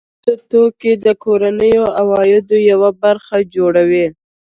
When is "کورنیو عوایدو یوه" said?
1.23-2.89